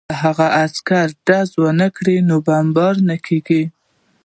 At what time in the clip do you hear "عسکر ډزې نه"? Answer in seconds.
0.63-1.87